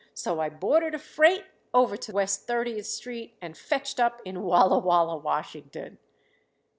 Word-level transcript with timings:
So 0.15 0.39
I 0.39 0.49
boarded 0.49 0.95
a 0.95 0.97
freight 0.97 1.45
over 1.75 1.95
to 1.95 2.11
West 2.13 2.47
Thirtieth 2.47 2.87
Street 2.87 3.35
and 3.39 3.55
fetched 3.55 3.99
up 3.99 4.19
in 4.25 4.41
Walla 4.41 4.79
Walla, 4.79 5.15
Washington." 5.15 5.99